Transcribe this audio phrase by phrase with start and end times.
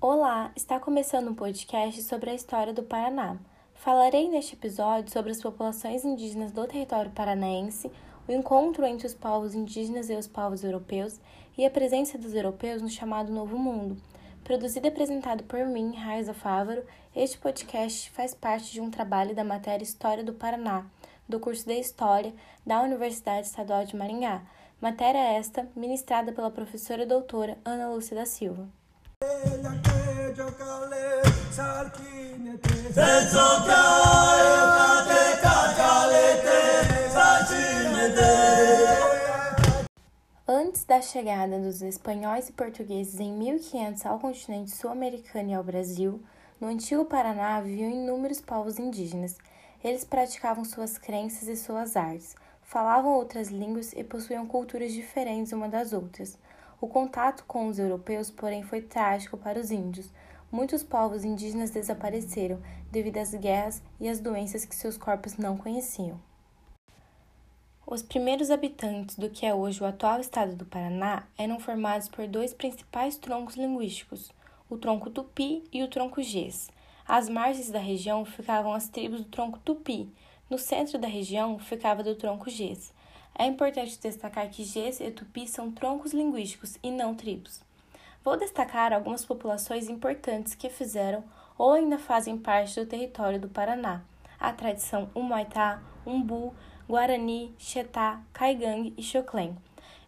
[0.00, 3.36] Olá, está começando um podcast sobre a história do Paraná.
[3.74, 7.90] Falarei neste episódio sobre as populações indígenas do território paranaense,
[8.28, 11.20] o encontro entre os povos indígenas e os povos europeus
[11.58, 14.00] e a presença dos europeus no chamado Novo Mundo.
[14.44, 19.42] Produzido e apresentado por mim, Raiza Fávaro, este podcast faz parte de um trabalho da
[19.42, 20.86] matéria História do Paraná,
[21.28, 22.32] do curso de História
[22.64, 24.42] da Universidade Estadual de Maringá,
[24.80, 28.77] matéria esta ministrada pela professora doutora Ana Lúcia da Silva.
[40.46, 46.22] Antes da chegada dos espanhóis e portugueses em 1500 ao continente sul-americano e ao Brasil,
[46.60, 49.36] no antigo Paraná viviam inúmeros povos indígenas.
[49.82, 55.68] Eles praticavam suas crenças e suas artes, falavam outras línguas e possuíam culturas diferentes uma
[55.68, 56.38] das outras.
[56.80, 60.12] O contato com os europeus, porém, foi trágico para os índios.
[60.50, 62.60] Muitos povos indígenas desapareceram
[62.90, 66.20] devido às guerras e às doenças que seus corpos não conheciam.
[67.90, 72.26] Os primeiros habitantes do que é hoje o atual estado do Paraná eram formados por
[72.26, 74.30] dois principais troncos linguísticos,
[74.68, 76.70] o tronco tupi e o tronco gês.
[77.06, 80.12] Às margens da região ficavam as tribos do tronco tupi,
[80.50, 82.92] no centro da região ficava do tronco gês.
[83.38, 87.62] É importante destacar que Gs e Tupi são troncos linguísticos e não tribos.
[88.24, 91.22] Vou destacar algumas populações importantes que fizeram
[91.56, 94.02] ou ainda fazem parte do território do Paraná.
[94.40, 96.52] A tradição Humaitá, Umbu,
[96.88, 99.56] Guarani, Xetá, Caigangue e Xoclém.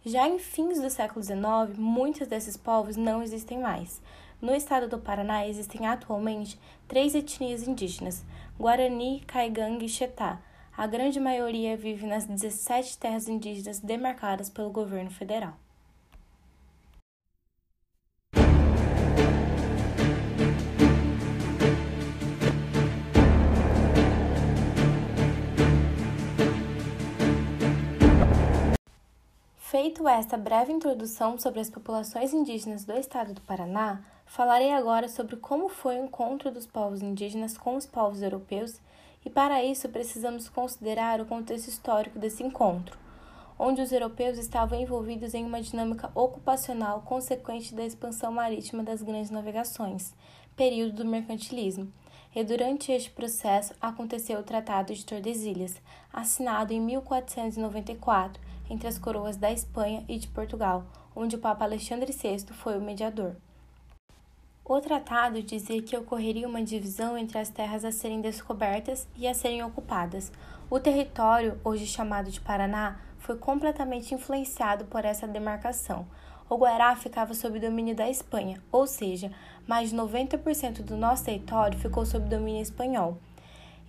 [0.04, 4.02] Já em fins do século XIX, muitos desses povos não existem mais.
[4.42, 8.24] No estado do Paraná existem atualmente três etnias indígenas:
[8.58, 10.40] Guarani, Caigangue e Xetá,
[10.80, 15.52] a grande maioria vive nas 17 terras indígenas demarcadas pelo governo federal.
[29.58, 35.36] Feito esta breve introdução sobre as populações indígenas do estado do Paraná, falarei agora sobre
[35.36, 38.80] como foi o encontro dos povos indígenas com os povos europeus
[39.24, 42.98] e para isso precisamos considerar o contexto histórico desse encontro,
[43.58, 49.30] onde os europeus estavam envolvidos em uma dinâmica ocupacional consequente da expansão marítima das grandes
[49.30, 50.14] navegações,
[50.56, 51.92] período do mercantilismo.
[52.34, 55.80] E durante este processo aconteceu o Tratado de Tordesilhas,
[56.12, 62.12] assinado em 1494 entre as coroas da Espanha e de Portugal, onde o Papa Alexandre
[62.12, 63.34] VI foi o mediador.
[64.72, 69.34] O tratado dizia que ocorreria uma divisão entre as terras a serem descobertas e a
[69.34, 70.30] serem ocupadas.
[70.70, 76.06] O território, hoje chamado de Paraná, foi completamente influenciado por essa demarcação.
[76.48, 79.32] O Guará ficava sob domínio da Espanha, ou seja,
[79.66, 83.18] mais de 90% do nosso território ficou sob domínio espanhol.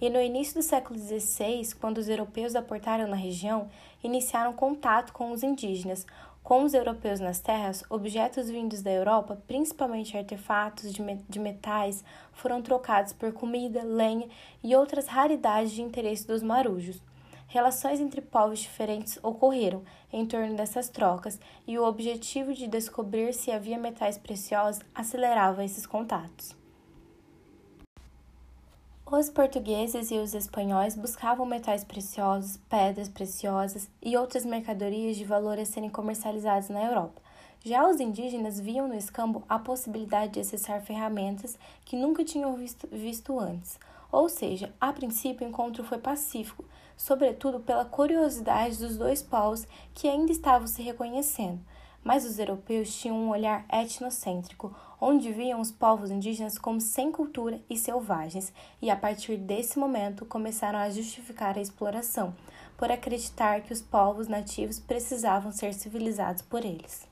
[0.02, 3.70] E no início do século XVI, quando os europeus aportaram na região,
[4.04, 6.08] iniciaram contato com os indígenas,
[6.44, 12.04] com os europeus nas terras, objetos vindos da Europa, principalmente artefatos de, metais,
[12.34, 14.28] foram trocados por comida, lenha
[14.64, 17.02] e outras raridades de interesse dos marujos.
[17.48, 23.52] Relações entre povos diferentes ocorreram em torno dessas trocas e o objetivo de descobrir se
[23.52, 26.61] havia metais preciosos acelerava esses contatos.
[29.12, 35.60] Os portugueses e os espanhóis buscavam metais preciosos, pedras preciosas e outras mercadorias de valor
[35.60, 37.22] a serem comercializadas na Europa.
[37.62, 42.88] Já os indígenas viam no escambo a possibilidade de acessar ferramentas que nunca tinham visto,
[42.90, 43.78] visto antes.
[44.10, 46.64] Ou seja, a princípio o encontro foi pacífico,
[46.96, 51.60] sobretudo pela curiosidade dos dois povos que ainda estavam se reconhecendo
[52.04, 57.62] mas os europeus tinham um olhar etnocêntrico, onde viam os povos indígenas como sem cultura
[57.70, 62.36] e selvagens, e a partir desse momento começaram a justificar a exploração,
[62.78, 67.10] por acreditar que os povos nativos precisavam ser civilizados por eles.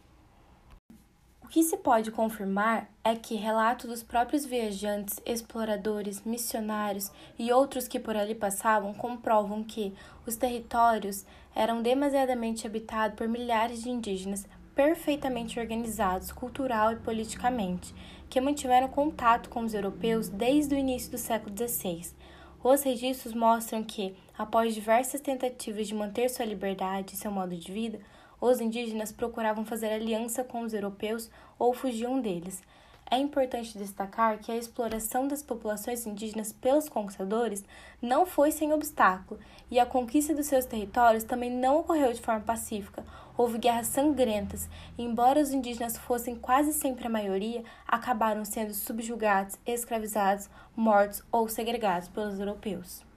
[1.43, 7.87] O que se pode confirmar é que relatos dos próprios viajantes, exploradores, missionários e outros
[7.87, 9.91] que por ali passavam comprovam que
[10.27, 11.25] os territórios
[11.55, 14.45] eram demasiadamente habitados por milhares de indígenas
[14.79, 17.93] perfeitamente organizados cultural e politicamente,
[18.29, 22.13] que mantiveram contato com os europeus desde o início do século XVI.
[22.63, 27.69] Os registros mostram que, após diversas tentativas de manter sua liberdade e seu modo de
[27.69, 27.99] vida,
[28.39, 31.29] os indígenas procuravam fazer aliança com os europeus
[31.59, 32.63] ou fugiam deles.
[33.11, 37.65] É importante destacar que a exploração das populações indígenas pelos conquistadores
[38.01, 39.39] não foi sem obstáculo,
[39.71, 43.03] e a conquista dos seus territórios também não ocorreu de forma pacífica.
[43.37, 49.57] Houve guerras sangrentas, e embora os indígenas fossem quase sempre a maioria, acabaram sendo subjugados,
[49.65, 53.08] escravizados, mortos ou segregados pelos europeus.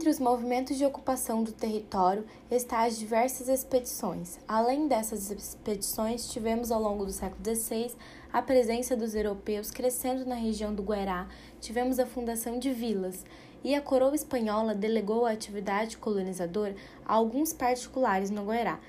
[0.00, 4.38] Entre os movimentos de ocupação do território está as diversas expedições.
[4.48, 7.92] Além dessas expedições, tivemos ao longo do século XVI
[8.32, 11.28] a presença dos europeus crescendo na região do Guará,
[11.60, 13.26] tivemos a fundação de vilas,
[13.62, 16.74] e a coroa espanhola delegou a atividade colonizadora
[17.04, 18.80] a alguns particulares no Guará.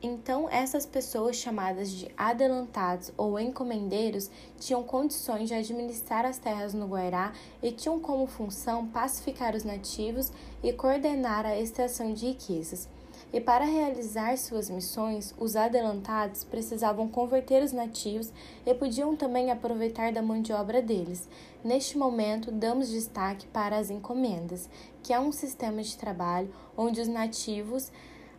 [0.00, 6.86] Então, essas pessoas chamadas de adelantados ou encomendeiros tinham condições de administrar as terras no
[6.86, 10.30] Guairá e tinham como função pacificar os nativos
[10.62, 12.88] e coordenar a extração de riquezas.
[13.32, 18.32] E para realizar suas missões, os adelantados precisavam converter os nativos
[18.64, 21.28] e podiam também aproveitar da mão de obra deles.
[21.62, 24.70] Neste momento, damos destaque para as encomendas,
[25.02, 27.90] que é um sistema de trabalho onde os nativos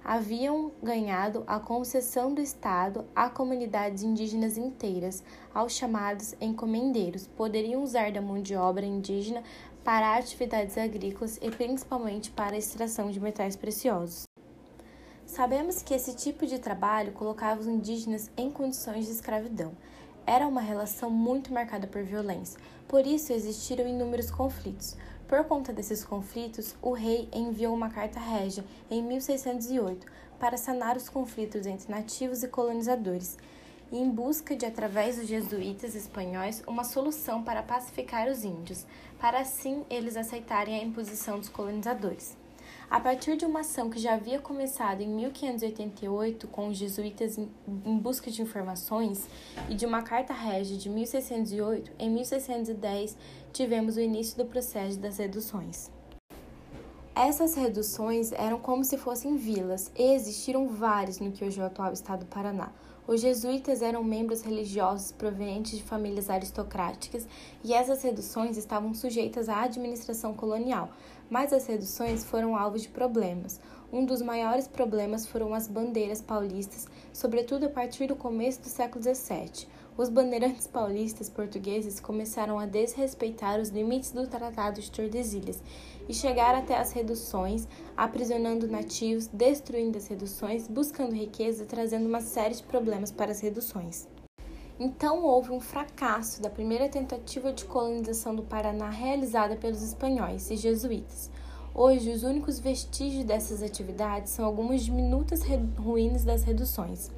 [0.03, 5.23] haviam ganhado a concessão do Estado a comunidades indígenas inteiras,
[5.53, 9.43] aos chamados encomendeiros, poderiam usar da mão de obra indígena
[9.83, 14.27] para atividades agrícolas e principalmente para a extração de metais preciosos.
[15.25, 19.73] Sabemos que esse tipo de trabalho colocava os indígenas em condições de escravidão.
[20.29, 24.95] Era uma relação muito marcada por violência, por isso existiram inúmeros conflitos.
[25.27, 30.05] Por conta desses conflitos, o rei enviou uma carta régia em 1608
[30.39, 33.39] para sanar os conflitos entre nativos e colonizadores,
[33.91, 38.85] em busca de, através dos jesuítas espanhóis, uma solução para pacificar os índios,
[39.19, 42.37] para assim eles aceitarem a imposição dos colonizadores.
[42.89, 47.97] A partir de uma ação que já havia começado em 1588 com os jesuítas em
[47.99, 49.27] busca de informações
[49.69, 53.15] e de uma carta régia de 1608, em 1610
[53.53, 55.91] tivemos o início do processo das reduções.
[57.15, 61.67] Essas reduções eram como se fossem vilas e existiram várias no que hoje é o
[61.67, 62.71] atual estado do Paraná.
[63.09, 67.27] Os jesuítas eram membros religiosos provenientes de famílias aristocráticas
[67.63, 70.91] e essas reduções estavam sujeitas à administração colonial,
[71.27, 73.59] mas as reduções foram alvo de problemas.
[73.91, 79.03] Um dos maiores problemas foram as bandeiras paulistas, sobretudo a partir do começo do século
[79.03, 79.67] XVII.
[79.97, 85.61] Os bandeirantes paulistas portugueses começaram a desrespeitar os limites do Tratado de Tordesilhas
[86.07, 92.21] e chegar até as reduções, aprisionando nativos, destruindo as reduções, buscando riqueza e trazendo uma
[92.21, 94.07] série de problemas para as reduções.
[94.79, 100.55] Então houve um fracasso da primeira tentativa de colonização do Paraná realizada pelos espanhóis e
[100.55, 101.29] jesuítas.
[101.75, 105.41] Hoje, os únicos vestígios dessas atividades são algumas diminutas
[105.77, 107.11] ruínas das reduções.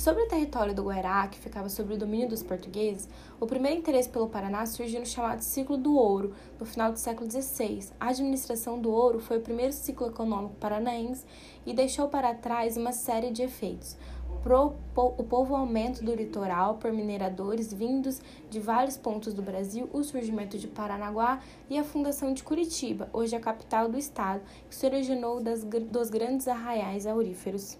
[0.00, 3.06] Sobre o território do Guará, que ficava sob o domínio dos portugueses,
[3.38, 7.30] o primeiro interesse pelo Paraná surgiu no chamado ciclo do ouro, no final do século
[7.30, 7.90] XVI.
[8.00, 11.26] A administração do ouro foi o primeiro ciclo econômico paranaense
[11.66, 13.94] e deixou para trás uma série de efeitos.
[14.42, 20.56] Pro, o povoamento do litoral por mineradores vindos de vários pontos do Brasil, o surgimento
[20.56, 25.42] de Paranaguá e a fundação de Curitiba, hoje a capital do estado, que se originou
[25.42, 27.76] das, dos grandes arraiais auríferos.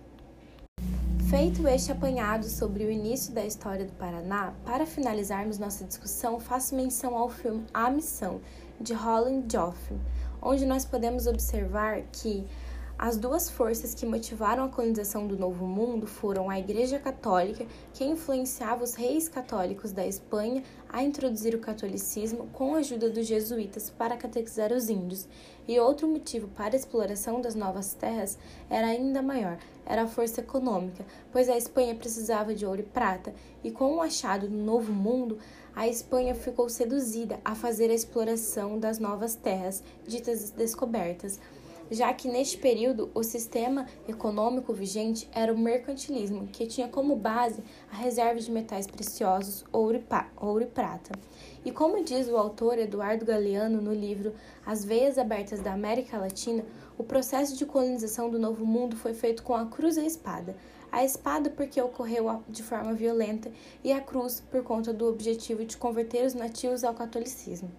[1.30, 6.74] Feito este apanhado sobre o início da história do Paraná, para finalizarmos nossa discussão, faço
[6.74, 8.40] menção ao filme A Missão,
[8.80, 9.96] de Roland Joffre,
[10.42, 12.44] onde nós podemos observar que
[12.98, 18.04] as duas forças que motivaram a colonização do Novo Mundo foram a Igreja Católica, que
[18.04, 23.88] influenciava os reis católicos da Espanha a introduzir o catolicismo com a ajuda dos jesuítas
[23.88, 25.28] para catequizar os índios,
[25.70, 28.36] e outro motivo para a exploração das novas terras
[28.68, 33.32] era ainda maior, era a força econômica, pois a Espanha precisava de ouro e prata,
[33.62, 35.38] e com o achado do Novo Mundo,
[35.72, 41.38] a Espanha ficou seduzida a fazer a exploração das novas terras, ditas descobertas,
[41.90, 47.62] já que neste período o sistema econômico vigente era o mercantilismo, que tinha como base
[47.90, 51.12] a reserva de metais preciosos, ouro e, ouro e prata.
[51.64, 56.64] E como diz o autor Eduardo Galeano no livro As Veias Abertas da América Latina,
[56.96, 60.56] o processo de colonização do Novo Mundo foi feito com a cruz e a espada.
[60.92, 63.50] A espada porque ocorreu de forma violenta
[63.84, 67.70] e a cruz por conta do objetivo de converter os nativos ao catolicismo.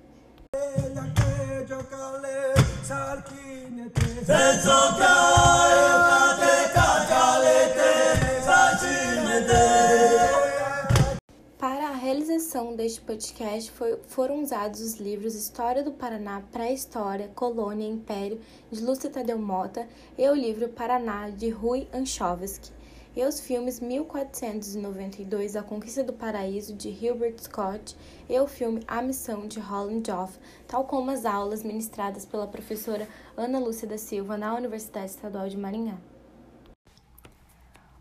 [12.51, 18.41] Edição deste podcast foi, foram usados os livros História do Paraná, Pré-História, Colônia e Império,
[18.69, 22.71] de Lúcia Tadeu Mota, e o livro Paraná, de Rui Anchovsky,
[23.15, 27.95] e os filmes 1492, A Conquista do Paraíso, de Hilbert Scott,
[28.29, 33.07] e o filme A Missão, de Holland Joff, tal como as aulas ministradas pela professora
[33.35, 35.97] Ana Lúcia da Silva na Universidade Estadual de Maringá.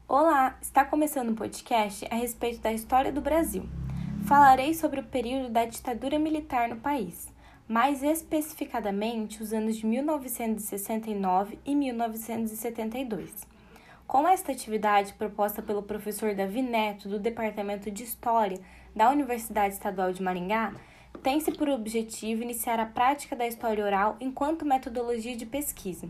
[0.06, 3.68] Olá, está começando um podcast a respeito da história do Brasil.
[4.26, 7.28] Falarei sobre o período da ditadura militar no país,
[7.66, 13.59] mais especificadamente os anos de 1969 e 1972.
[14.10, 18.58] Com esta atividade proposta pelo professor Davi Neto, do Departamento de História
[18.94, 20.74] da Universidade Estadual de Maringá,
[21.22, 26.08] tem-se por objetivo iniciar a prática da história oral enquanto metodologia de pesquisa.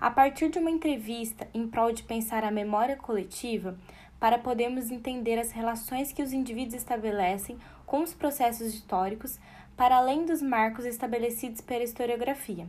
[0.00, 3.78] A partir de uma entrevista em prol de pensar a memória coletiva,
[4.18, 9.38] para podermos entender as relações que os indivíduos estabelecem com os processos históricos,
[9.76, 12.66] para além dos marcos estabelecidos pela historiografia.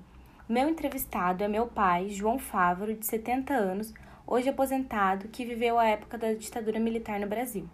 [0.47, 3.91] Meu entrevistado é meu pai, João Fávaro, de 70 anos,
[4.29, 7.67] hoje aposentado, que viveu a época da ditadura militar no Brasil.